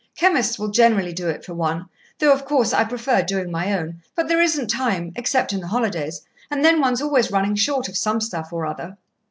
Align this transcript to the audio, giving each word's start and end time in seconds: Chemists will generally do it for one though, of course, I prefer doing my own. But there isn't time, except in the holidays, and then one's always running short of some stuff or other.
Chemists 0.15 0.57
will 0.57 0.69
generally 0.69 1.13
do 1.13 1.27
it 1.29 1.45
for 1.45 1.53
one 1.53 1.87
though, 2.17 2.33
of 2.33 2.43
course, 2.43 2.73
I 2.73 2.83
prefer 2.85 3.21
doing 3.21 3.51
my 3.51 3.71
own. 3.77 4.01
But 4.15 4.27
there 4.27 4.41
isn't 4.41 4.67
time, 4.71 5.11
except 5.15 5.53
in 5.53 5.59
the 5.61 5.67
holidays, 5.67 6.25
and 6.49 6.65
then 6.65 6.81
one's 6.81 7.03
always 7.03 7.29
running 7.29 7.53
short 7.55 7.87
of 7.87 7.95
some 7.95 8.19
stuff 8.19 8.51
or 8.51 8.65
other. 8.65 8.97